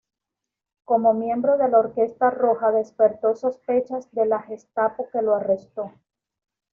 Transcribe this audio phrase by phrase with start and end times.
[0.83, 5.93] Como miembro de la Orquesta Roja despertó sospechas de la Gestapo que lo arrestó.